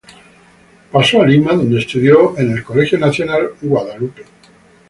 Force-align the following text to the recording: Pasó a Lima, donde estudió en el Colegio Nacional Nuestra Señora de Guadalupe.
Pasó 0.91 1.21
a 1.21 1.27
Lima, 1.27 1.53
donde 1.53 1.77
estudió 1.79 2.35
en 2.39 2.51
el 2.53 2.63
Colegio 2.63 2.97
Nacional 2.97 3.41
Nuestra 3.41 3.55
Señora 3.59 3.61
de 3.61 3.67
Guadalupe. 3.91 4.23